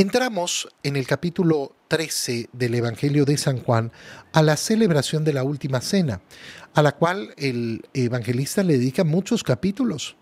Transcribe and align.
Entramos 0.00 0.66
en 0.82 0.96
el 0.96 1.06
capítulo 1.06 1.76
13 1.88 2.48
del 2.54 2.74
Evangelio 2.74 3.26
de 3.26 3.36
San 3.36 3.58
Juan 3.58 3.92
a 4.32 4.40
la 4.40 4.56
celebración 4.56 5.24
de 5.24 5.34
la 5.34 5.44
Última 5.44 5.82
Cena, 5.82 6.22
a 6.72 6.80
la 6.80 6.92
cual 6.92 7.34
el 7.36 7.82
evangelista 7.92 8.62
le 8.62 8.78
dedica 8.78 9.04
muchos 9.04 9.44
capítulos 9.44 10.16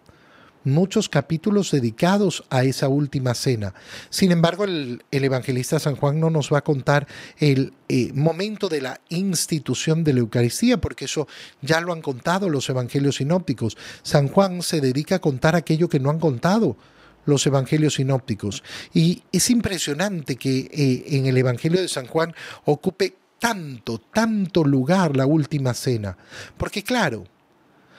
muchos 0.64 1.08
capítulos 1.08 1.70
dedicados 1.70 2.42
a 2.50 2.64
esa 2.64 2.88
última 2.88 3.34
cena. 3.34 3.72
Sin 4.10 4.32
embargo, 4.32 4.64
el, 4.64 5.04
evangelista 5.12 5.78
San 5.78 5.94
Juan 5.94 6.18
no 6.18 6.28
nos 6.28 6.52
va 6.52 6.58
a 6.58 6.64
contar 6.64 7.06
el 7.38 7.72
eh, 7.88 8.10
momento 8.12 8.68
de 8.68 8.80
la 8.80 9.00
institución 9.08 10.02
de 10.02 10.12
la 10.12 10.18
Eucaristía, 10.18 10.78
porque 10.80 11.04
eso 11.04 11.28
ya 11.62 11.80
lo 11.80 11.92
han 11.92 12.02
contado 12.02 12.50
los 12.50 12.68
evangelios 12.68 13.16
sinópticos. 13.16 13.78
San 14.02 14.26
Juan 14.26 14.60
se 14.60 14.80
dedica 14.80 15.14
a 15.14 15.20
contar 15.20 15.54
aquello 15.54 15.88
que 15.88 16.00
no 16.00 16.10
han 16.10 16.18
contado 16.18 16.76
los 17.28 17.46
evangelios 17.46 17.94
sinópticos. 17.94 18.62
Y 18.92 19.22
es 19.30 19.50
impresionante 19.50 20.36
que 20.36 20.68
eh, 20.72 21.16
en 21.16 21.26
el 21.26 21.36
Evangelio 21.36 21.80
de 21.80 21.88
San 21.88 22.06
Juan 22.06 22.34
ocupe 22.64 23.14
tanto, 23.38 23.98
tanto 23.98 24.64
lugar 24.64 25.16
la 25.16 25.26
última 25.26 25.74
cena. 25.74 26.16
Porque 26.56 26.82
claro, 26.82 27.24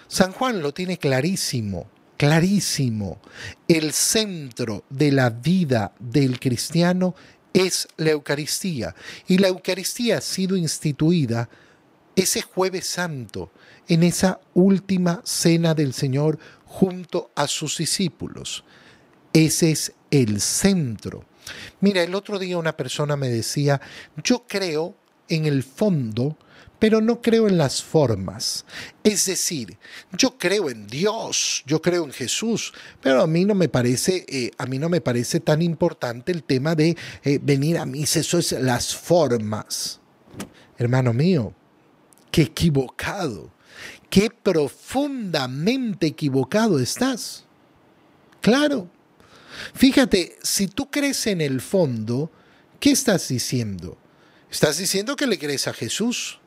San 0.07 0.31
Juan 0.31 0.61
lo 0.61 0.73
tiene 0.73 0.97
clarísimo 0.97 1.87
clarísimo. 2.19 3.21
El 3.65 3.93
centro 3.93 4.83
de 4.89 5.13
la 5.13 5.29
vida 5.29 5.93
del 5.99 6.37
cristiano 6.37 7.15
es 7.53 7.87
la 7.95 8.11
Eucaristía. 8.11 8.93
Y 9.25 9.37
la 9.37 9.47
Eucaristía 9.47 10.17
ha 10.17 10.21
sido 10.21 10.57
instituida 10.57 11.49
ese 12.17 12.41
jueves 12.41 12.85
santo, 12.87 13.51
en 13.87 14.03
esa 14.03 14.41
última 14.53 15.21
cena 15.23 15.73
del 15.73 15.93
Señor 15.93 16.37
junto 16.65 17.31
a 17.35 17.47
sus 17.47 17.77
discípulos. 17.77 18.65
Ese 19.33 19.71
es 19.71 19.93
el 20.11 20.41
centro. 20.41 21.25
Mira, 21.81 22.03
el 22.03 22.15
otro 22.15 22.39
día 22.39 22.57
una 22.57 22.75
persona 22.77 23.15
me 23.15 23.29
decía, 23.29 23.81
yo 24.23 24.45
creo 24.47 24.95
en 25.27 25.45
el 25.45 25.63
fondo 25.63 26.37
pero 26.79 27.01
no 27.01 27.21
creo 27.21 27.47
en 27.47 27.57
las 27.57 27.83
formas. 27.83 28.65
Es 29.03 29.25
decir, 29.25 29.77
yo 30.13 30.37
creo 30.37 30.69
en 30.69 30.87
Dios, 30.87 31.63
yo 31.67 31.81
creo 31.81 32.05
en 32.05 32.11
Jesús, 32.11 32.73
pero 33.01 33.21
a 33.21 33.27
mí 33.27 33.45
no 33.45 33.53
me 33.53 33.67
parece, 33.67 34.25
eh, 34.27 34.51
a 34.57 34.65
mí 34.65 34.79
no 34.79 34.89
me 34.89 35.01
parece 35.01 35.41
tan 35.41 35.61
importante 35.61 36.31
el 36.31 36.43
tema 36.43 36.75
de 36.75 36.97
eh, 37.23 37.39
venir 37.41 37.77
a 37.77 37.85
mí, 37.85 38.03
eso 38.03 38.39
es 38.39 38.53
las 38.53 38.95
formas. 38.95 39.99
Hermano 40.77 41.13
mío, 41.13 41.53
qué 42.31 42.43
equivocado, 42.43 43.51
qué 44.09 44.29
profundamente 44.31 46.07
equivocado 46.07 46.79
estás. 46.79 47.45
Claro. 48.41 48.89
Fíjate, 49.73 50.37
si 50.41 50.67
tú 50.67 50.89
crees 50.89 51.27
en 51.27 51.41
el 51.41 51.61
fondo, 51.61 52.31
¿qué 52.79 52.91
estás 52.91 53.27
diciendo? 53.27 53.97
Estás 54.51 54.77
diciendo 54.77 55.15
que 55.15 55.27
le 55.27 55.37
crees 55.37 55.67
a 55.67 55.73
Jesús. 55.73 56.39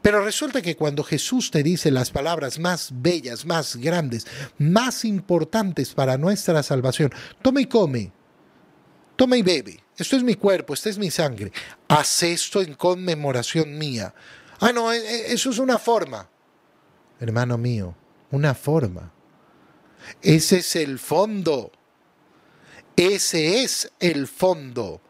Pero 0.00 0.24
resulta 0.24 0.62
que 0.62 0.76
cuando 0.76 1.02
Jesús 1.02 1.50
te 1.50 1.62
dice 1.62 1.90
las 1.90 2.10
palabras 2.10 2.58
más 2.58 2.90
bellas, 2.92 3.44
más 3.44 3.76
grandes, 3.76 4.26
más 4.58 5.04
importantes 5.04 5.92
para 5.92 6.16
nuestra 6.16 6.62
salvación, 6.62 7.12
toma 7.42 7.60
y 7.60 7.66
come, 7.66 8.12
toma 9.16 9.36
y 9.36 9.42
bebe, 9.42 9.82
esto 9.96 10.16
es 10.16 10.22
mi 10.22 10.34
cuerpo, 10.34 10.72
esta 10.72 10.88
es 10.88 10.98
mi 10.98 11.10
sangre, 11.10 11.52
haz 11.88 12.22
esto 12.22 12.62
en 12.62 12.74
conmemoración 12.74 13.76
mía. 13.76 14.14
Ah, 14.60 14.72
no, 14.72 14.92
e, 14.92 14.98
e, 14.98 15.32
eso 15.32 15.50
es 15.50 15.58
una 15.58 15.78
forma. 15.78 16.28
Hermano 17.18 17.58
mío, 17.58 17.94
una 18.30 18.54
forma. 18.54 19.12
Ese 20.22 20.58
es 20.58 20.76
el 20.76 20.98
fondo. 20.98 21.72
Ese 22.96 23.62
es 23.62 23.92
el 24.00 24.26
fondo. 24.26 25.00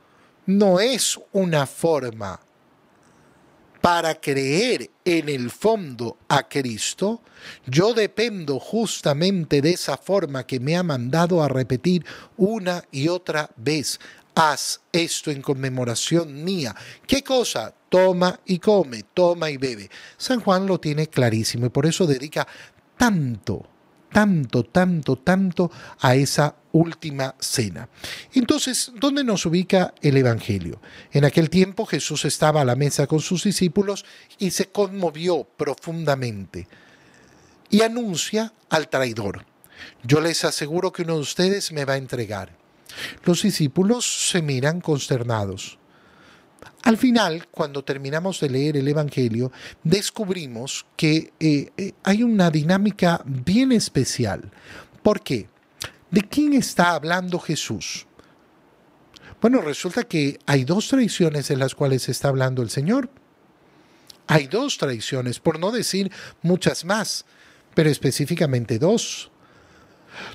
No 0.46 0.80
es 0.80 1.18
una 1.32 1.66
forma 1.66 2.40
para 3.80 4.20
creer 4.20 4.90
en 5.04 5.28
el 5.28 5.50
fondo 5.50 6.18
a 6.28 6.48
Cristo, 6.48 7.22
yo 7.66 7.94
dependo 7.94 8.58
justamente 8.58 9.62
de 9.62 9.70
esa 9.70 9.96
forma 9.96 10.46
que 10.46 10.60
me 10.60 10.76
ha 10.76 10.82
mandado 10.82 11.42
a 11.42 11.48
repetir 11.48 12.04
una 12.36 12.84
y 12.90 13.08
otra 13.08 13.50
vez. 13.56 14.00
Haz 14.34 14.82
esto 14.92 15.30
en 15.30 15.42
conmemoración 15.42 16.44
mía. 16.44 16.74
¿Qué 17.06 17.24
cosa? 17.24 17.74
Toma 17.88 18.38
y 18.44 18.58
come, 18.58 19.04
toma 19.14 19.50
y 19.50 19.56
bebe. 19.56 19.90
San 20.16 20.40
Juan 20.40 20.66
lo 20.66 20.78
tiene 20.78 21.08
clarísimo 21.08 21.66
y 21.66 21.70
por 21.70 21.86
eso 21.86 22.06
dedica 22.06 22.46
tanto 22.96 23.66
tanto, 24.12 24.64
tanto, 24.64 25.16
tanto 25.16 25.70
a 26.00 26.14
esa 26.14 26.54
última 26.72 27.34
cena. 27.38 27.88
Entonces, 28.34 28.92
¿dónde 28.94 29.24
nos 29.24 29.46
ubica 29.46 29.94
el 30.02 30.16
Evangelio? 30.16 30.80
En 31.12 31.24
aquel 31.24 31.50
tiempo 31.50 31.86
Jesús 31.86 32.24
estaba 32.24 32.60
a 32.60 32.64
la 32.64 32.76
mesa 32.76 33.06
con 33.06 33.20
sus 33.20 33.44
discípulos 33.44 34.04
y 34.38 34.50
se 34.50 34.66
conmovió 34.66 35.44
profundamente 35.44 36.68
y 37.70 37.82
anuncia 37.82 38.52
al 38.70 38.88
traidor. 38.88 39.44
Yo 40.02 40.20
les 40.20 40.44
aseguro 40.44 40.92
que 40.92 41.02
uno 41.02 41.14
de 41.14 41.20
ustedes 41.20 41.72
me 41.72 41.84
va 41.84 41.94
a 41.94 41.98
entregar. 41.98 42.56
Los 43.24 43.42
discípulos 43.42 44.30
se 44.30 44.42
miran 44.42 44.80
consternados. 44.80 45.77
Al 46.82 46.96
final, 46.96 47.48
cuando 47.50 47.84
terminamos 47.84 48.40
de 48.40 48.50
leer 48.50 48.76
el 48.76 48.88
Evangelio, 48.88 49.52
descubrimos 49.82 50.86
que 50.96 51.32
eh, 51.38 51.70
eh, 51.76 51.92
hay 52.02 52.22
una 52.22 52.50
dinámica 52.50 53.20
bien 53.24 53.72
especial. 53.72 54.50
¿Por 55.02 55.20
qué? 55.20 55.48
¿De 56.10 56.22
quién 56.22 56.54
está 56.54 56.92
hablando 56.92 57.38
Jesús? 57.38 58.06
Bueno, 59.40 59.60
resulta 59.60 60.04
que 60.04 60.38
hay 60.46 60.64
dos 60.64 60.88
traiciones 60.88 61.50
en 61.50 61.58
las 61.58 61.74
cuales 61.74 62.08
está 62.08 62.28
hablando 62.28 62.62
el 62.62 62.70
Señor. 62.70 63.10
Hay 64.26 64.46
dos 64.46 64.78
traiciones, 64.78 65.40
por 65.40 65.58
no 65.58 65.70
decir 65.70 66.10
muchas 66.42 66.84
más, 66.84 67.24
pero 67.74 67.88
específicamente 67.88 68.78
dos. 68.78 69.30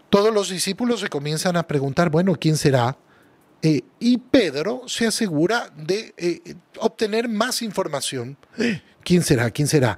Todos 0.09 0.33
los 0.33 0.49
discípulos 0.49 1.01
se 1.01 1.09
comienzan 1.09 1.57
a 1.57 1.67
preguntar, 1.67 2.09
bueno, 2.09 2.35
¿quién 2.39 2.57
será? 2.57 2.97
Eh, 3.65 3.81
y 3.97 4.17
Pedro 4.17 4.83
se 4.87 5.07
asegura 5.07 5.71
de 5.75 6.13
eh, 6.17 6.55
obtener 6.79 7.29
más 7.29 7.61
información. 7.61 8.37
¿Quién 9.03 9.23
será? 9.23 9.49
¿Quién 9.51 9.69
será? 9.69 9.97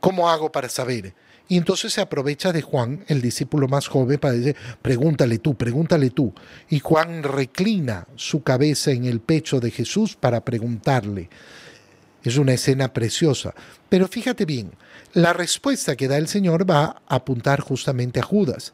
¿Cómo 0.00 0.28
hago 0.28 0.50
para 0.50 0.68
saber? 0.68 1.14
Y 1.46 1.56
entonces 1.58 1.92
se 1.92 2.00
aprovecha 2.00 2.52
de 2.52 2.60
Juan, 2.60 3.04
el 3.06 3.22
discípulo 3.22 3.68
más 3.68 3.86
joven, 3.86 4.18
para 4.18 4.34
decir, 4.34 4.56
pregúntale 4.80 5.38
tú, 5.38 5.54
pregúntale 5.54 6.10
tú. 6.10 6.34
Y 6.70 6.80
Juan 6.80 7.22
reclina 7.22 8.08
su 8.16 8.42
cabeza 8.42 8.90
en 8.90 9.04
el 9.04 9.20
pecho 9.20 9.60
de 9.60 9.70
Jesús 9.70 10.16
para 10.16 10.44
preguntarle. 10.44 11.30
Es 12.24 12.36
una 12.36 12.54
escena 12.54 12.92
preciosa. 12.92 13.54
Pero 13.88 14.08
fíjate 14.08 14.44
bien, 14.44 14.72
la 15.12 15.32
respuesta 15.32 15.94
que 15.94 16.08
da 16.08 16.16
el 16.16 16.26
Señor 16.26 16.68
va 16.68 17.02
a 17.06 17.14
apuntar 17.14 17.60
justamente 17.60 18.18
a 18.18 18.24
Judas, 18.24 18.72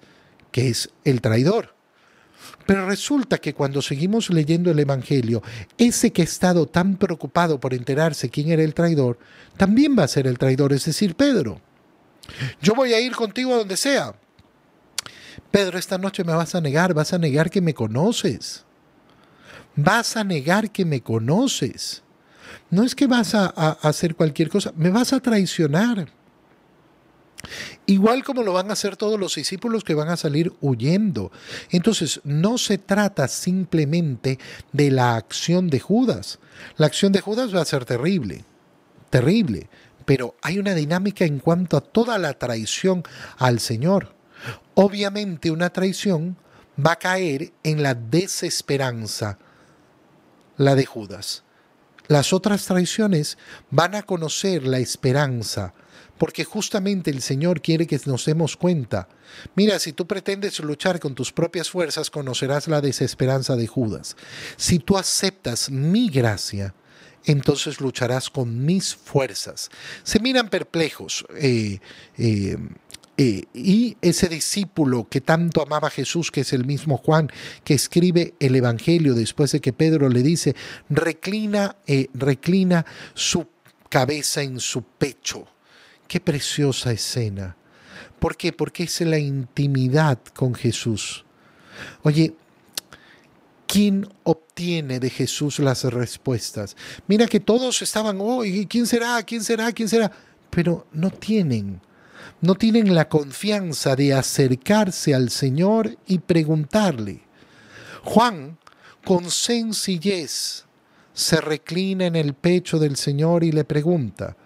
que 0.50 0.68
es 0.68 0.88
el 1.04 1.20
traidor. 1.20 1.77
Pero 2.66 2.86
resulta 2.86 3.38
que 3.38 3.54
cuando 3.54 3.80
seguimos 3.80 4.30
leyendo 4.30 4.70
el 4.70 4.78
Evangelio, 4.78 5.42
ese 5.78 6.12
que 6.12 6.22
ha 6.22 6.24
estado 6.24 6.66
tan 6.66 6.96
preocupado 6.96 7.58
por 7.58 7.72
enterarse 7.72 8.30
quién 8.30 8.50
era 8.50 8.62
el 8.62 8.74
traidor, 8.74 9.18
también 9.56 9.96
va 9.98 10.04
a 10.04 10.08
ser 10.08 10.26
el 10.26 10.38
traidor, 10.38 10.72
es 10.72 10.84
decir, 10.84 11.14
Pedro. 11.14 11.60
Yo 12.60 12.74
voy 12.74 12.92
a 12.92 13.00
ir 13.00 13.14
contigo 13.14 13.54
a 13.54 13.58
donde 13.58 13.76
sea. 13.76 14.14
Pedro, 15.50 15.78
esta 15.78 15.98
noche 15.98 16.24
me 16.24 16.34
vas 16.34 16.54
a 16.54 16.60
negar, 16.60 16.92
vas 16.92 17.12
a 17.12 17.18
negar 17.18 17.50
que 17.50 17.60
me 17.60 17.74
conoces. 17.74 18.64
Vas 19.74 20.16
a 20.16 20.24
negar 20.24 20.70
que 20.70 20.84
me 20.84 21.00
conoces. 21.00 22.02
No 22.70 22.82
es 22.82 22.94
que 22.94 23.06
vas 23.06 23.34
a, 23.34 23.46
a 23.46 23.70
hacer 23.88 24.14
cualquier 24.14 24.50
cosa, 24.50 24.72
me 24.76 24.90
vas 24.90 25.12
a 25.12 25.20
traicionar. 25.20 26.17
Igual 27.86 28.24
como 28.24 28.42
lo 28.42 28.52
van 28.52 28.70
a 28.70 28.74
hacer 28.74 28.96
todos 28.96 29.18
los 29.18 29.34
discípulos 29.34 29.84
que 29.84 29.94
van 29.94 30.08
a 30.08 30.16
salir 30.16 30.52
huyendo. 30.60 31.32
Entonces, 31.70 32.20
no 32.24 32.58
se 32.58 32.78
trata 32.78 33.28
simplemente 33.28 34.38
de 34.72 34.90
la 34.90 35.16
acción 35.16 35.70
de 35.70 35.80
Judas. 35.80 36.38
La 36.76 36.86
acción 36.86 37.12
de 37.12 37.20
Judas 37.20 37.54
va 37.54 37.62
a 37.62 37.64
ser 37.66 37.84
terrible, 37.84 38.44
terrible, 39.10 39.68
pero 40.04 40.36
hay 40.42 40.58
una 40.58 40.74
dinámica 40.74 41.24
en 41.24 41.38
cuanto 41.38 41.76
a 41.76 41.80
toda 41.80 42.18
la 42.18 42.34
traición 42.34 43.02
al 43.36 43.60
Señor. 43.60 44.14
Obviamente 44.74 45.50
una 45.50 45.70
traición 45.70 46.36
va 46.84 46.92
a 46.92 46.96
caer 46.96 47.52
en 47.62 47.82
la 47.82 47.94
desesperanza, 47.94 49.38
la 50.56 50.74
de 50.74 50.86
Judas. 50.86 51.44
Las 52.06 52.32
otras 52.32 52.64
traiciones 52.64 53.36
van 53.70 53.94
a 53.94 54.02
conocer 54.02 54.66
la 54.66 54.78
esperanza, 54.78 55.74
porque 56.18 56.44
justamente 56.44 57.10
el 57.10 57.22
Señor 57.22 57.60
quiere 57.60 57.86
que 57.86 58.00
nos 58.06 58.24
demos 58.24 58.56
cuenta. 58.56 59.08
Mira, 59.54 59.78
si 59.78 59.92
tú 59.92 60.06
pretendes 60.06 60.58
luchar 60.60 61.00
con 61.00 61.14
tus 61.14 61.32
propias 61.32 61.70
fuerzas, 61.70 62.10
conocerás 62.10 62.68
la 62.68 62.80
desesperanza 62.80 63.56
de 63.56 63.66
Judas. 63.66 64.16
Si 64.56 64.78
tú 64.78 64.98
aceptas 64.98 65.70
mi 65.70 66.08
gracia, 66.08 66.74
entonces 67.24 67.80
lucharás 67.80 68.30
con 68.30 68.64
mis 68.64 68.94
fuerzas. 68.94 69.70
Se 70.02 70.20
miran 70.20 70.48
perplejos. 70.48 71.24
Eh, 71.36 71.78
eh, 72.16 72.56
eh, 73.20 73.42
y 73.52 73.96
ese 74.00 74.28
discípulo 74.28 75.08
que 75.08 75.20
tanto 75.20 75.60
amaba 75.60 75.88
a 75.88 75.90
Jesús, 75.90 76.30
que 76.30 76.42
es 76.42 76.52
el 76.52 76.64
mismo 76.64 76.96
Juan, 76.98 77.30
que 77.64 77.74
escribe 77.74 78.34
el 78.38 78.54
Evangelio 78.54 79.14
después 79.14 79.52
de 79.52 79.60
que 79.60 79.72
Pedro 79.72 80.08
le 80.08 80.22
dice, 80.22 80.54
reclina, 80.88 81.76
reclina 82.14 82.86
su 83.14 83.48
cabeza 83.88 84.42
en 84.42 84.60
su 84.60 84.82
pecho. 84.82 85.46
Qué 86.08 86.20
preciosa 86.20 86.90
escena. 86.90 87.56
¿Por 88.18 88.36
qué? 88.36 88.52
Porque 88.52 88.84
es 88.84 89.00
la 89.02 89.18
intimidad 89.18 90.18
con 90.34 90.54
Jesús. 90.54 91.24
Oye, 92.02 92.34
¿quién 93.66 94.08
obtiene 94.24 94.98
de 94.98 95.10
Jesús 95.10 95.60
las 95.60 95.84
respuestas? 95.84 96.76
Mira 97.06 97.26
que 97.26 97.38
todos 97.38 97.80
estaban, 97.82 98.18
oh, 98.20 98.42
¿quién 98.68 98.86
será? 98.86 99.22
¿quién 99.22 99.44
será? 99.44 99.70
¿quién 99.70 99.88
será? 99.88 100.10
Pero 100.50 100.86
no 100.92 101.10
tienen 101.10 101.80
no 102.40 102.54
tienen 102.54 102.94
la 102.94 103.08
confianza 103.08 103.96
de 103.96 104.14
acercarse 104.14 105.14
al 105.14 105.30
Señor 105.30 105.98
y 106.06 106.18
preguntarle. 106.18 107.22
Juan, 108.04 108.58
con 109.04 109.30
sencillez, 109.30 110.64
se 111.12 111.40
reclina 111.40 112.06
en 112.06 112.16
el 112.16 112.34
pecho 112.34 112.78
del 112.78 112.96
Señor 112.96 113.42
y 113.42 113.52
le 113.52 113.64
pregunta, 113.64 114.36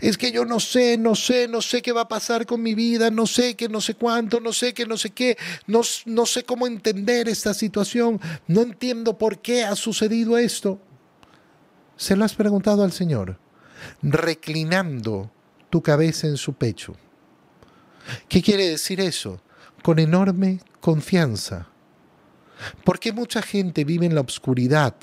es 0.00 0.18
que 0.18 0.32
yo 0.32 0.44
no 0.44 0.60
sé, 0.60 0.96
no 0.98 1.14
sé, 1.14 1.48
no 1.48 1.60
sé 1.62 1.82
qué 1.82 1.92
va 1.92 2.02
a 2.02 2.08
pasar 2.08 2.46
con 2.46 2.62
mi 2.62 2.74
vida, 2.74 3.10
no 3.10 3.26
sé 3.26 3.54
qué, 3.54 3.68
no 3.68 3.80
sé 3.80 3.94
cuánto, 3.94 4.40
no 4.40 4.52
sé 4.52 4.74
qué, 4.74 4.86
no 4.86 4.96
sé 4.96 5.10
qué, 5.10 5.36
no, 5.66 5.82
no 6.06 6.26
sé 6.26 6.44
cómo 6.44 6.66
entender 6.66 7.28
esta 7.28 7.54
situación, 7.54 8.20
no 8.46 8.62
entiendo 8.62 9.18
por 9.18 9.38
qué 9.38 9.64
ha 9.64 9.76
sucedido 9.76 10.38
esto. 10.38 10.80
¿Se 11.96 12.16
lo 12.16 12.24
has 12.24 12.34
preguntado 12.34 12.82
al 12.82 12.92
Señor? 12.92 13.38
Reclinando 14.02 15.30
tu 15.70 15.82
cabeza 15.82 16.26
en 16.26 16.36
su 16.36 16.54
pecho. 16.54 16.96
¿Qué 18.28 18.42
quiere 18.42 18.68
decir 18.68 19.00
eso? 19.00 19.40
Con 19.82 19.98
enorme 19.98 20.60
confianza. 20.80 21.68
¿Por 22.84 22.98
qué 22.98 23.12
mucha 23.12 23.42
gente 23.42 23.84
vive 23.84 24.06
en 24.06 24.14
la 24.14 24.20
oscuridad? 24.20 24.94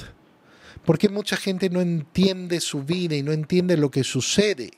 ¿Por 0.86 0.98
qué 0.98 1.10
mucha 1.10 1.38
gente 1.38 1.70
no 1.70 1.82
entiende 1.82 2.60
su 2.60 2.84
vida 2.84 3.16
y 3.16 3.24
no 3.24 3.32
entiende 3.32 3.78
lo 3.78 3.92
que 3.92 4.04
sucede? 4.04 4.72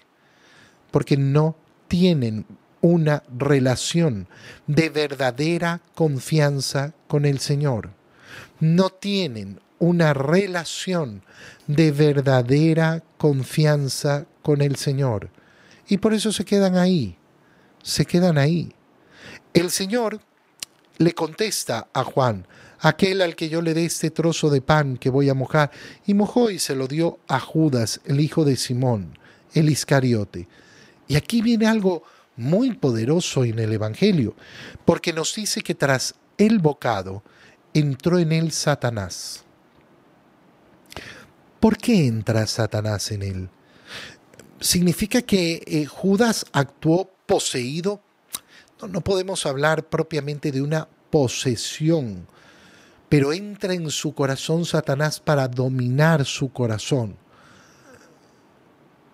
Porque 0.91 1.17
no 1.17 1.55
tienen 1.87 2.45
una 2.81 3.23
relación 3.37 4.27
de 4.67 4.89
verdadera 4.89 5.81
confianza 5.95 6.93
con 7.07 7.25
el 7.25 7.39
Señor. 7.39 7.91
No 8.59 8.89
tienen 8.89 9.61
una 9.79 10.13
relación 10.13 11.23
de 11.67 11.91
verdadera 11.91 13.03
confianza 13.17 14.25
con 14.41 14.61
el 14.61 14.75
Señor. 14.75 15.29
Y 15.87 15.97
por 15.97 16.13
eso 16.13 16.31
se 16.33 16.43
quedan 16.43 16.77
ahí, 16.77 17.17
se 17.81 18.05
quedan 18.05 18.37
ahí. 18.37 18.73
El 19.53 19.71
Señor 19.71 20.19
le 20.97 21.13
contesta 21.13 21.87
a 21.93 22.03
Juan, 22.03 22.45
aquel 22.79 23.21
al 23.21 23.35
que 23.35 23.49
yo 23.49 23.61
le 23.61 23.73
dé 23.73 23.85
este 23.85 24.11
trozo 24.11 24.49
de 24.49 24.61
pan 24.61 24.97
que 24.97 25.09
voy 25.09 25.29
a 25.29 25.33
mojar, 25.33 25.71
y 26.05 26.13
mojó 26.13 26.49
y 26.49 26.59
se 26.59 26.75
lo 26.75 26.87
dio 26.87 27.19
a 27.27 27.39
Judas, 27.39 28.01
el 28.05 28.19
hijo 28.19 28.45
de 28.45 28.55
Simón, 28.55 29.17
el 29.53 29.69
Iscariote. 29.69 30.47
Y 31.07 31.15
aquí 31.15 31.41
viene 31.41 31.67
algo 31.67 32.03
muy 32.35 32.73
poderoso 32.73 33.43
en 33.43 33.59
el 33.59 33.73
Evangelio, 33.73 34.35
porque 34.85 35.13
nos 35.13 35.35
dice 35.35 35.61
que 35.61 35.75
tras 35.75 36.15
el 36.37 36.59
bocado 36.59 37.23
entró 37.73 38.19
en 38.19 38.31
él 38.31 38.51
Satanás. 38.51 39.43
¿Por 41.59 41.77
qué 41.77 42.07
entra 42.07 42.45
Satanás 42.47 43.11
en 43.11 43.21
él? 43.23 43.49
¿Significa 44.59 45.21
que 45.21 45.63
eh, 45.65 45.85
Judas 45.85 46.45
actuó 46.51 47.09
poseído, 47.25 48.01
no, 48.87 49.01
podemos 49.01 49.45
hablar 49.45 49.87
propiamente 49.89 50.51
de 50.51 50.61
una 50.61 50.87
posesión, 51.09 52.27
pero 53.09 53.33
entra 53.33 53.73
en 53.73 53.89
su 53.89 54.13
corazón 54.13 54.65
Satanás 54.65 55.19
para 55.19 55.47
dominar 55.47 56.25
su 56.25 56.51
corazón 56.51 57.17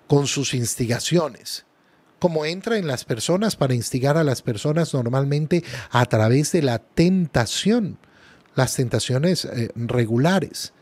con 0.08 0.26
sus 0.28 0.54
instigaciones, 0.54 1.66
como 2.18 2.46
entra 2.46 2.78
en 2.78 2.88
las 2.88 3.06
personas 3.06 3.56
para 3.56 3.76
instigar 3.76 4.18
a 4.18 4.24
las 4.24 4.42
personas 4.42 4.94
normalmente 4.94 5.64
a 5.92 6.06
través 6.06 6.52
de 6.52 6.62
la 6.62 6.80
tentación, 6.80 7.98
las 8.56 8.76
tentaciones 8.76 9.46
eh, 9.46 9.70
regulares. 9.76 10.74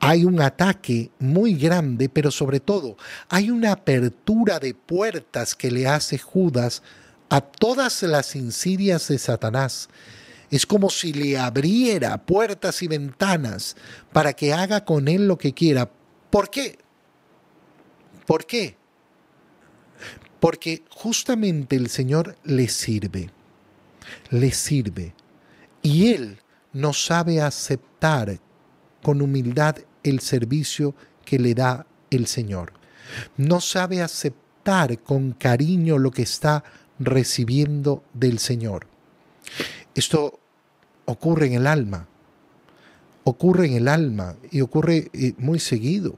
Hay 0.00 0.24
un 0.24 0.40
ataque 0.40 1.10
muy 1.18 1.54
grande, 1.54 2.08
pero 2.08 2.30
sobre 2.30 2.60
todo 2.60 2.96
hay 3.28 3.50
una 3.50 3.72
apertura 3.72 4.58
de 4.58 4.74
puertas 4.74 5.54
que 5.54 5.70
le 5.70 5.86
hace 5.86 6.18
Judas 6.18 6.82
a 7.34 7.40
todas 7.40 8.00
las 8.04 8.36
insidias 8.36 9.08
de 9.08 9.18
Satanás. 9.18 9.88
Es 10.52 10.64
como 10.64 10.88
si 10.88 11.12
le 11.12 11.36
abriera 11.36 12.16
puertas 12.24 12.80
y 12.80 12.86
ventanas 12.86 13.74
para 14.12 14.34
que 14.34 14.52
haga 14.52 14.84
con 14.84 15.08
él 15.08 15.26
lo 15.26 15.36
que 15.36 15.52
quiera. 15.52 15.90
¿Por 16.30 16.48
qué? 16.48 16.78
¿Por 18.24 18.46
qué? 18.46 18.76
Porque 20.38 20.84
justamente 20.88 21.74
el 21.74 21.90
Señor 21.90 22.36
le 22.44 22.68
sirve, 22.68 23.30
le 24.30 24.52
sirve. 24.52 25.12
Y 25.82 26.12
él 26.12 26.38
no 26.72 26.92
sabe 26.92 27.40
aceptar 27.40 28.38
con 29.02 29.20
humildad 29.20 29.78
el 30.04 30.20
servicio 30.20 30.94
que 31.24 31.40
le 31.40 31.54
da 31.54 31.84
el 32.10 32.28
Señor. 32.28 32.74
No 33.36 33.60
sabe 33.60 34.02
aceptar 34.02 35.00
con 35.02 35.32
cariño 35.32 35.98
lo 35.98 36.12
que 36.12 36.22
está 36.22 36.62
recibiendo 36.98 38.04
del 38.12 38.38
Señor. 38.38 38.86
Esto 39.94 40.38
ocurre 41.04 41.46
en 41.46 41.54
el 41.54 41.66
alma, 41.66 42.08
ocurre 43.24 43.66
en 43.66 43.74
el 43.74 43.88
alma 43.88 44.36
y 44.50 44.60
ocurre 44.60 45.10
eh, 45.12 45.34
muy 45.38 45.58
seguido. 45.58 46.14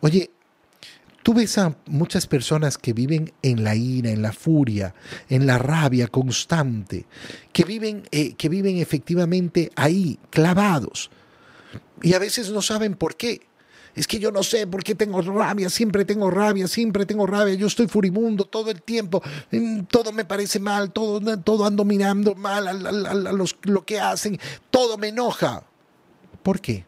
Oye, 0.00 0.30
tú 1.22 1.34
ves 1.34 1.58
a 1.58 1.76
muchas 1.86 2.26
personas 2.26 2.78
que 2.78 2.92
viven 2.92 3.32
en 3.42 3.64
la 3.64 3.74
ira, 3.74 4.10
en 4.10 4.22
la 4.22 4.32
furia, 4.32 4.94
en 5.28 5.46
la 5.46 5.58
rabia 5.58 6.08
constante, 6.08 7.06
que 7.52 7.64
viven, 7.64 8.04
eh, 8.12 8.34
que 8.34 8.48
viven 8.48 8.76
efectivamente 8.76 9.70
ahí, 9.74 10.18
clavados, 10.30 11.10
y 12.02 12.14
a 12.14 12.18
veces 12.18 12.50
no 12.50 12.62
saben 12.62 12.94
por 12.94 13.16
qué. 13.16 13.40
Es 13.96 14.06
que 14.06 14.18
yo 14.18 14.30
no 14.30 14.42
sé 14.42 14.66
por 14.66 14.84
qué 14.84 14.94
tengo 14.94 15.22
rabia, 15.22 15.70
siempre 15.70 16.04
tengo 16.04 16.30
rabia, 16.30 16.68
siempre 16.68 17.06
tengo 17.06 17.26
rabia, 17.26 17.54
yo 17.54 17.66
estoy 17.66 17.88
furibundo 17.88 18.44
todo 18.44 18.70
el 18.70 18.82
tiempo, 18.82 19.22
mm, 19.50 19.84
todo 19.84 20.12
me 20.12 20.26
parece 20.26 20.60
mal, 20.60 20.92
todo, 20.92 21.38
todo 21.38 21.64
ando 21.64 21.82
mirando 21.82 22.34
mal 22.34 22.68
a, 22.68 23.32
lo 23.62 23.86
que 23.86 23.98
hacen, 23.98 24.38
todo 24.70 24.98
me 24.98 25.08
enoja. 25.08 25.64
¿Por 26.42 26.60
qué? 26.60 26.84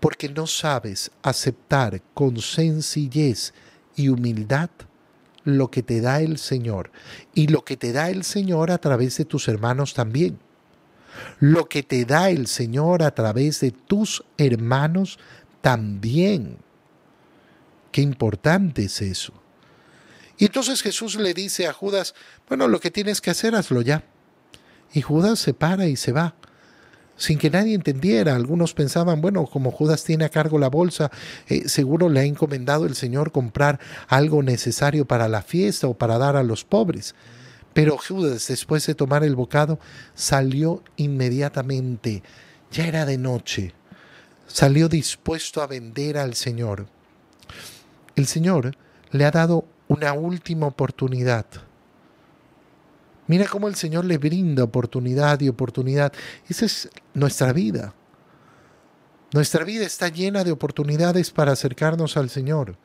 Porque 0.00 0.30
no 0.30 0.46
sabes 0.46 1.10
aceptar 1.22 2.00
con 2.14 2.40
sencillez 2.40 3.52
y 3.94 4.08
humildad 4.08 4.70
lo 5.44 5.70
que 5.70 5.82
te 5.82 6.00
da 6.00 6.22
el 6.22 6.38
Señor 6.38 6.90
y 7.34 7.48
lo 7.48 7.62
que 7.62 7.76
te 7.76 7.92
da 7.92 8.08
el 8.08 8.24
Señor 8.24 8.70
a 8.70 8.78
través 8.78 9.18
de 9.18 9.26
tus 9.26 9.48
hermanos 9.48 9.92
también 9.92 10.38
lo 11.40 11.68
que 11.68 11.82
te 11.82 12.04
da 12.04 12.30
el 12.30 12.46
Señor 12.46 13.02
a 13.02 13.14
través 13.14 13.60
de 13.60 13.70
tus 13.70 14.24
hermanos 14.38 15.18
también. 15.60 16.58
Qué 17.92 18.02
importante 18.02 18.84
es 18.84 19.00
eso. 19.02 19.32
Y 20.38 20.46
entonces 20.46 20.82
Jesús 20.82 21.16
le 21.16 21.34
dice 21.34 21.66
a 21.66 21.72
Judas, 21.72 22.14
bueno, 22.48 22.68
lo 22.68 22.80
que 22.80 22.90
tienes 22.90 23.20
que 23.20 23.30
hacer, 23.30 23.54
hazlo 23.54 23.80
ya. 23.80 24.04
Y 24.92 25.02
Judas 25.02 25.38
se 25.38 25.54
para 25.54 25.86
y 25.86 25.96
se 25.96 26.12
va, 26.12 26.34
sin 27.16 27.38
que 27.38 27.50
nadie 27.50 27.74
entendiera. 27.74 28.36
Algunos 28.36 28.74
pensaban, 28.74 29.20
bueno, 29.20 29.46
como 29.46 29.70
Judas 29.70 30.04
tiene 30.04 30.24
a 30.24 30.28
cargo 30.28 30.58
la 30.58 30.68
bolsa, 30.68 31.10
eh, 31.48 31.68
seguro 31.68 32.08
le 32.08 32.20
ha 32.20 32.24
encomendado 32.24 32.86
el 32.86 32.94
Señor 32.94 33.32
comprar 33.32 33.80
algo 34.08 34.42
necesario 34.42 35.06
para 35.06 35.28
la 35.28 35.42
fiesta 35.42 35.88
o 35.88 35.94
para 35.94 36.18
dar 36.18 36.36
a 36.36 36.42
los 36.42 36.64
pobres. 36.64 37.14
Pero 37.76 37.98
Judas, 37.98 38.48
después 38.48 38.86
de 38.86 38.94
tomar 38.94 39.22
el 39.22 39.36
bocado, 39.36 39.78
salió 40.14 40.82
inmediatamente. 40.96 42.22
Ya 42.72 42.86
era 42.86 43.04
de 43.04 43.18
noche. 43.18 43.74
Salió 44.46 44.88
dispuesto 44.88 45.60
a 45.60 45.66
vender 45.66 46.16
al 46.16 46.34
Señor. 46.36 46.86
El 48.14 48.26
Señor 48.26 48.74
le 49.10 49.26
ha 49.26 49.30
dado 49.30 49.66
una 49.88 50.14
última 50.14 50.66
oportunidad. 50.66 51.44
Mira 53.26 53.44
cómo 53.46 53.68
el 53.68 53.74
Señor 53.74 54.06
le 54.06 54.16
brinda 54.16 54.64
oportunidad 54.64 55.38
y 55.42 55.50
oportunidad. 55.50 56.14
Esa 56.48 56.64
es 56.64 56.88
nuestra 57.12 57.52
vida. 57.52 57.92
Nuestra 59.34 59.64
vida 59.64 59.84
está 59.84 60.08
llena 60.08 60.44
de 60.44 60.52
oportunidades 60.52 61.30
para 61.30 61.52
acercarnos 61.52 62.16
al 62.16 62.30
Señor 62.30 62.78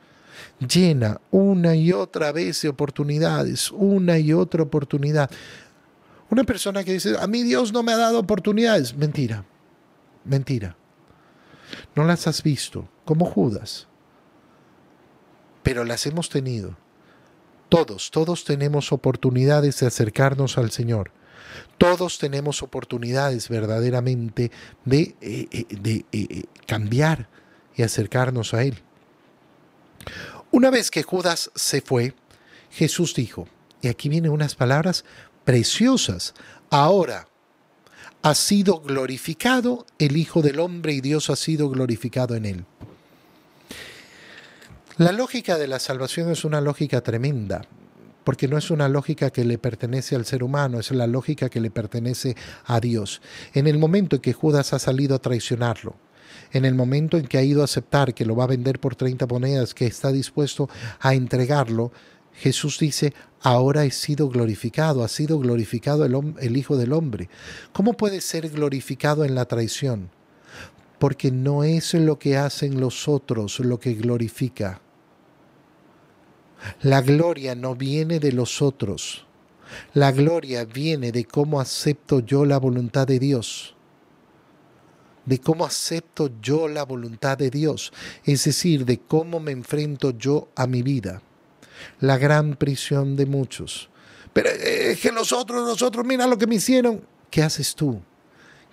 llena 0.58 1.20
una 1.30 1.74
y 1.74 1.92
otra 1.92 2.32
vez 2.32 2.62
de 2.62 2.68
oportunidades, 2.68 3.70
una 3.70 4.18
y 4.18 4.32
otra 4.32 4.62
oportunidad. 4.62 5.30
Una 6.30 6.44
persona 6.44 6.82
que 6.84 6.94
dice, 6.94 7.16
a 7.18 7.26
mí 7.26 7.42
Dios 7.42 7.72
no 7.72 7.82
me 7.82 7.92
ha 7.92 7.96
dado 7.96 8.18
oportunidades, 8.18 8.96
mentira, 8.96 9.44
mentira. 10.24 10.76
No 11.94 12.04
las 12.04 12.26
has 12.26 12.42
visto, 12.42 12.88
como 13.04 13.24
Judas, 13.24 13.88
pero 15.62 15.84
las 15.84 16.06
hemos 16.06 16.28
tenido. 16.28 16.76
Todos, 17.68 18.10
todos 18.10 18.44
tenemos 18.44 18.92
oportunidades 18.92 19.80
de 19.80 19.86
acercarnos 19.86 20.58
al 20.58 20.70
Señor. 20.70 21.10
Todos 21.78 22.18
tenemos 22.18 22.62
oportunidades 22.62 23.48
verdaderamente 23.48 24.50
de, 24.84 25.16
eh, 25.20 25.48
eh, 25.50 25.66
de 25.70 26.04
eh, 26.12 26.44
cambiar 26.66 27.28
y 27.74 27.82
acercarnos 27.82 28.54
a 28.54 28.62
Él. 28.64 28.82
Una 30.50 30.70
vez 30.70 30.90
que 30.90 31.02
Judas 31.02 31.50
se 31.54 31.80
fue, 31.80 32.14
Jesús 32.70 33.14
dijo, 33.14 33.48
y 33.80 33.88
aquí 33.88 34.08
vienen 34.08 34.32
unas 34.32 34.54
palabras 34.54 35.04
preciosas, 35.44 36.34
ahora 36.70 37.26
ha 38.22 38.34
sido 38.34 38.80
glorificado 38.80 39.86
el 39.98 40.16
Hijo 40.16 40.42
del 40.42 40.60
Hombre 40.60 40.92
y 40.92 41.00
Dios 41.00 41.28
ha 41.30 41.36
sido 41.36 41.68
glorificado 41.68 42.34
en 42.36 42.46
él. 42.46 42.64
La 44.98 45.12
lógica 45.12 45.58
de 45.58 45.66
la 45.66 45.78
salvación 45.78 46.30
es 46.30 46.44
una 46.44 46.60
lógica 46.60 47.00
tremenda, 47.00 47.62
porque 48.24 48.46
no 48.46 48.58
es 48.58 48.70
una 48.70 48.88
lógica 48.88 49.30
que 49.30 49.44
le 49.44 49.58
pertenece 49.58 50.14
al 50.14 50.26
ser 50.26 50.44
humano, 50.44 50.78
es 50.78 50.90
la 50.92 51.06
lógica 51.06 51.48
que 51.48 51.60
le 51.60 51.70
pertenece 51.70 52.36
a 52.66 52.78
Dios. 52.78 53.20
En 53.54 53.66
el 53.66 53.78
momento 53.78 54.16
en 54.16 54.22
que 54.22 54.32
Judas 54.32 54.72
ha 54.72 54.78
salido 54.78 55.16
a 55.16 55.18
traicionarlo, 55.18 55.96
en 56.52 56.64
el 56.64 56.74
momento 56.74 57.16
en 57.16 57.26
que 57.26 57.38
ha 57.38 57.42
ido 57.42 57.62
a 57.62 57.64
aceptar 57.64 58.14
que 58.14 58.24
lo 58.24 58.36
va 58.36 58.44
a 58.44 58.48
vender 58.48 58.80
por 58.80 58.94
30 58.94 59.26
monedas, 59.26 59.74
que 59.74 59.86
está 59.86 60.12
dispuesto 60.12 60.68
a 61.00 61.14
entregarlo, 61.14 61.92
Jesús 62.34 62.78
dice, 62.78 63.12
ahora 63.40 63.84
he 63.84 63.90
sido 63.90 64.28
glorificado, 64.28 65.04
ha 65.04 65.08
sido 65.08 65.38
glorificado 65.38 66.04
el, 66.04 66.34
el, 66.40 66.56
Hijo 66.56 66.76
del 66.76 66.92
Hombre. 66.92 67.28
¿Cómo 67.72 67.94
puede 67.94 68.20
ser 68.20 68.48
glorificado 68.48 69.24
en 69.24 69.34
la 69.34 69.44
traición? 69.44 70.10
Porque 70.98 71.30
no 71.30 71.64
es 71.64 71.94
lo 71.94 72.18
que 72.18 72.36
hacen 72.36 72.80
los 72.80 73.08
otros 73.08 73.58
lo 73.60 73.78
que 73.78 73.94
glorifica. 73.94 74.80
La 76.80 77.02
gloria 77.02 77.54
no 77.54 77.74
viene 77.74 78.20
de 78.20 78.32
los 78.32 78.62
otros. 78.62 79.26
La 79.94 80.12
gloria 80.12 80.64
viene 80.64 81.12
de 81.12 81.24
cómo 81.24 81.60
acepto 81.60 82.20
yo 82.20 82.44
la 82.44 82.58
voluntad 82.58 83.06
de 83.06 83.18
Dios. 83.18 83.74
De 85.24 85.38
cómo 85.38 85.64
acepto 85.64 86.30
yo 86.40 86.68
la 86.68 86.84
voluntad 86.84 87.38
de 87.38 87.50
Dios. 87.50 87.92
Es 88.24 88.44
decir, 88.44 88.84
de 88.84 88.98
cómo 88.98 89.40
me 89.40 89.52
enfrento 89.52 90.10
yo 90.10 90.48
a 90.56 90.66
mi 90.66 90.82
vida 90.82 91.22
la 92.00 92.18
gran 92.18 92.56
prisión 92.56 93.16
de 93.16 93.26
muchos. 93.26 93.88
Pero 94.32 94.50
es 94.50 95.00
que 95.00 95.12
los 95.12 95.32
otros, 95.32 95.66
los 95.66 95.82
otros, 95.82 96.04
mira 96.06 96.26
lo 96.26 96.38
que 96.38 96.46
me 96.46 96.56
hicieron. 96.56 97.04
¿Qué 97.30 97.42
haces 97.42 97.74
tú? 97.74 98.00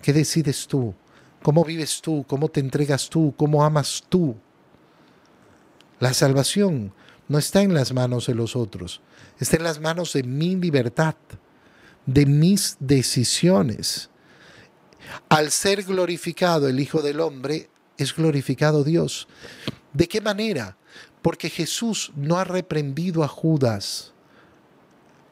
¿Qué 0.01 0.13
decides 0.13 0.67
tú? 0.67 0.93
¿Cómo 1.41 1.63
vives 1.63 2.01
tú? 2.01 2.25
¿Cómo 2.27 2.49
te 2.49 2.59
entregas 2.59 3.09
tú? 3.09 3.33
¿Cómo 3.37 3.63
amas 3.63 4.03
tú? 4.07 4.35
La 5.99 6.13
salvación 6.13 6.93
no 7.27 7.37
está 7.37 7.61
en 7.61 7.73
las 7.73 7.93
manos 7.93 8.27
de 8.27 8.35
los 8.35 8.55
otros, 8.55 9.01
está 9.39 9.57
en 9.57 9.63
las 9.63 9.79
manos 9.79 10.13
de 10.13 10.23
mi 10.23 10.55
libertad, 10.55 11.15
de 12.05 12.25
mis 12.25 12.77
decisiones. 12.79 14.08
Al 15.29 15.51
ser 15.51 15.83
glorificado 15.83 16.67
el 16.67 16.79
Hijo 16.79 17.01
del 17.01 17.19
Hombre, 17.19 17.69
es 17.97 18.15
glorificado 18.15 18.83
Dios. 18.83 19.27
¿De 19.93 20.07
qué 20.07 20.21
manera? 20.21 20.77
porque 21.21 21.49
Jesús 21.49 22.11
no 22.15 22.37
ha 22.37 22.43
reprendido 22.43 23.23
a 23.23 23.27
Judas, 23.27 24.13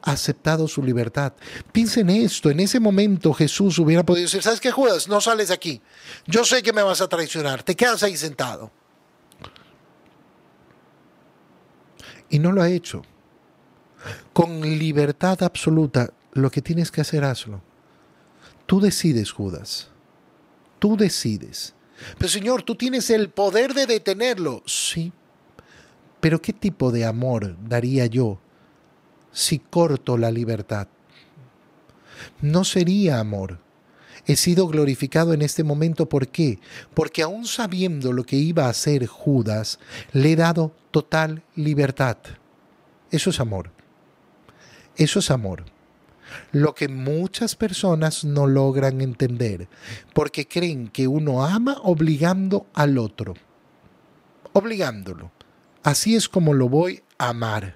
ha 0.02 0.12
aceptado 0.12 0.68
su 0.68 0.84
libertad. 0.84 1.34
Piensen 1.72 2.10
esto, 2.10 2.50
en 2.50 2.60
ese 2.60 2.80
momento 2.80 3.34
Jesús 3.34 3.80
hubiera 3.80 4.06
podido 4.06 4.26
decir, 4.26 4.44
¿sabes 4.44 4.60
qué 4.60 4.72
Judas? 4.72 5.08
No 5.08 5.22
sales 5.22 5.50
de 5.50 5.54
aquí. 5.54 5.82
Yo 6.26 6.44
sé 6.44 6.62
que 6.62 6.74
me 6.74 6.84
vas 6.84 7.02
a 7.02 7.08
traicionar, 7.08 7.64
te 7.64 7.76
quedas 7.76 8.04
ahí 8.04 8.18
sentado. 8.18 8.72
Y 12.30 12.40
no 12.40 12.52
lo 12.52 12.62
ha 12.62 12.70
hecho. 12.70 13.04
Con 14.34 14.62
libertad 14.62 15.42
absoluta, 15.44 16.12
lo 16.34 16.52
que 16.52 16.62
tienes 16.62 16.92
que 16.92 17.02
hacer, 17.02 17.24
hazlo. 17.24 17.62
Tú 18.68 18.80
decides, 18.80 19.32
Judas. 19.32 19.90
Tú 20.78 20.96
decides. 20.96 21.74
Pero 22.18 22.30
Señor, 22.30 22.62
tú 22.62 22.76
tienes 22.76 23.10
el 23.10 23.30
poder 23.30 23.74
de 23.74 23.88
detenerlo. 23.88 24.62
Sí, 24.68 25.12
pero 26.20 26.42
¿qué 26.42 26.54
tipo 26.54 26.92
de 26.92 27.06
amor 27.06 27.56
daría 27.68 28.06
yo 28.06 28.40
si 29.32 29.60
corto 29.60 30.18
la 30.18 30.30
libertad? 30.30 30.88
No 32.42 32.64
sería 32.64 33.20
amor. 33.20 33.60
He 34.26 34.36
sido 34.36 34.68
glorificado 34.68 35.34
en 35.34 35.42
este 35.42 35.64
momento. 35.64 36.10
¿Por 36.10 36.28
qué? 36.28 36.60
Porque 36.94 37.22
aún 37.22 37.46
sabiendo 37.46 38.12
lo 38.12 38.26
que 38.26 38.36
iba 38.36 38.66
a 38.66 38.70
hacer 38.70 39.06
Judas, 39.06 39.80
le 40.12 40.34
he 40.34 40.36
dado 40.36 40.76
total 40.92 41.44
libertad. 41.56 42.18
Eso 43.10 43.30
es 43.30 43.40
amor. 43.40 43.72
Eso 44.98 45.20
es 45.20 45.32
amor. 45.32 45.64
Lo 46.52 46.76
que 46.76 46.88
muchas 46.88 47.56
personas 47.56 48.24
no 48.24 48.48
logran 48.48 49.02
entender, 49.02 49.68
porque 50.14 50.48
creen 50.48 50.88
que 50.88 51.08
uno 51.08 51.46
ama 51.46 51.78
obligando 51.84 52.68
al 52.74 52.98
otro, 52.98 53.36
obligándolo. 54.54 55.32
Así 55.84 56.16
es 56.16 56.28
como 56.28 56.54
lo 56.54 56.70
voy 56.70 57.04
a 57.18 57.30
amar. 57.30 57.76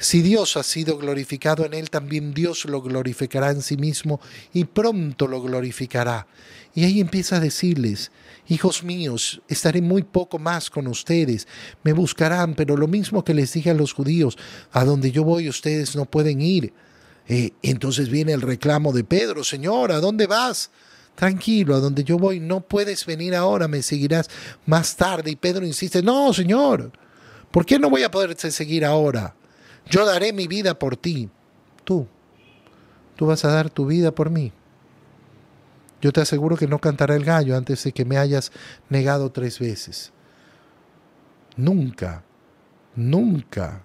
Si 0.00 0.22
Dios 0.22 0.56
ha 0.56 0.62
sido 0.62 0.96
glorificado 0.96 1.66
en 1.66 1.74
él, 1.74 1.90
también 1.90 2.32
Dios 2.32 2.64
lo 2.64 2.80
glorificará 2.80 3.50
en 3.50 3.60
sí 3.60 3.76
mismo 3.76 4.18
y 4.54 4.64
pronto 4.64 5.28
lo 5.28 5.42
glorificará. 5.42 6.26
Y 6.74 6.84
ahí 6.84 7.00
empieza 7.00 7.36
a 7.36 7.40
decirles, 7.40 8.10
hijos 8.48 8.82
míos, 8.82 9.42
estaré 9.48 9.82
muy 9.82 10.02
poco 10.02 10.38
más 10.38 10.70
con 10.70 10.86
ustedes, 10.86 11.46
me 11.82 11.92
buscarán, 11.92 12.54
pero 12.54 12.78
lo 12.78 12.88
mismo 12.88 13.24
que 13.24 13.34
les 13.34 13.52
dije 13.52 13.68
a 13.68 13.74
los 13.74 13.92
judíos, 13.92 14.38
a 14.72 14.86
donde 14.86 15.12
yo 15.12 15.22
voy 15.22 15.50
ustedes 15.50 15.94
no 15.94 16.06
pueden 16.06 16.40
ir. 16.40 16.72
Eh, 17.32 17.52
entonces 17.62 18.08
viene 18.08 18.32
el 18.32 18.40
reclamo 18.42 18.92
de 18.92 19.04
Pedro, 19.04 19.44
Señor, 19.44 19.92
¿a 19.92 20.00
dónde 20.00 20.26
vas? 20.26 20.70
tranquilo, 21.14 21.74
a 21.74 21.80
donde 21.80 22.02
yo 22.02 22.16
voy 22.16 22.40
no 22.40 22.62
puedes 22.62 23.04
venir 23.04 23.36
ahora, 23.36 23.68
me 23.68 23.82
seguirás 23.82 24.30
más 24.64 24.96
tarde. 24.96 25.30
Y 25.30 25.36
Pedro 25.36 25.66
insiste, 25.66 26.02
no, 26.02 26.32
Señor, 26.32 26.90
¿por 27.50 27.66
qué 27.66 27.78
no 27.78 27.90
voy 27.90 28.02
a 28.02 28.10
poderte 28.10 28.50
seguir 28.50 28.86
ahora? 28.86 29.34
Yo 29.90 30.06
daré 30.06 30.32
mi 30.32 30.46
vida 30.46 30.78
por 30.78 30.96
ti. 30.96 31.28
Tú, 31.84 32.06
tú 33.16 33.26
vas 33.26 33.44
a 33.44 33.52
dar 33.52 33.68
tu 33.68 33.84
vida 33.84 34.12
por 34.14 34.30
mí. 34.30 34.50
Yo 36.00 36.10
te 36.10 36.22
aseguro 36.22 36.56
que 36.56 36.66
no 36.66 36.78
cantará 36.78 37.14
el 37.14 37.24
gallo 37.24 37.54
antes 37.54 37.84
de 37.84 37.92
que 37.92 38.06
me 38.06 38.16
hayas 38.16 38.50
negado 38.88 39.30
tres 39.30 39.58
veces. 39.58 40.12
Nunca, 41.54 42.24
nunca 42.96 43.84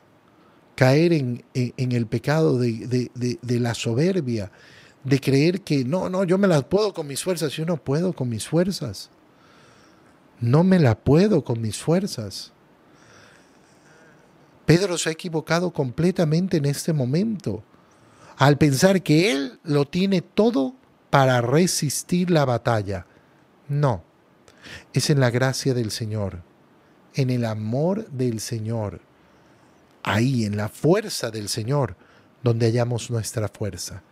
caer 0.75 1.13
en, 1.13 1.43
el 1.53 2.07
pecado 2.07 2.59
de, 2.59 3.09
de 3.13 3.59
la 3.59 3.73
soberbia, 3.73 4.51
de 5.05 5.19
creer 5.19 5.61
que 5.61 5.85
no, 5.85 6.09
no, 6.09 6.23
yo 6.23 6.37
me 6.37 6.47
la 6.47 6.61
puedo 6.67 6.93
con 6.93 7.07
mis 7.07 7.23
fuerzas. 7.23 7.53
Yo 7.53 7.65
no 7.65 7.77
puedo 7.77 8.13
con 8.13 8.27
mis 8.27 8.47
fuerzas. 8.47 9.09
No 10.41 10.63
me 10.63 10.79
la 10.79 10.95
puedo 10.95 11.43
con 11.43 11.61
mis 11.61 11.77
fuerzas. 11.77 12.51
Pedro 14.65 14.97
se 14.97 15.09
ha 15.09 15.11
equivocado 15.11 15.71
completamente 15.71 16.57
en 16.57 16.65
este 16.65 16.91
momento 16.91 17.63
al 18.37 18.57
pensar 18.57 19.03
que 19.03 19.31
él 19.31 19.59
lo 19.63 19.85
tiene 19.85 20.21
todo 20.21 20.75
para 21.09 21.39
resistir 21.39 22.31
la 22.31 22.45
batalla. 22.45 23.05
No, 23.67 24.03
es 24.93 25.09
en 25.09 25.19
la 25.19 25.29
gracia 25.29 25.73
del 25.73 25.91
Señor, 25.91 26.41
en 27.13 27.29
el 27.29 27.45
amor 27.45 28.09
del 28.09 28.39
Señor, 28.39 29.01
ahí 30.05 30.45
en 30.45 30.55
la 30.55 30.69
fuerza 30.69 31.31
del 31.31 31.49
Señor, 31.49 31.97
donde 32.43 32.67
hallamos 32.67 33.09
nuestra 33.09 33.49
fuerza. 33.49 34.03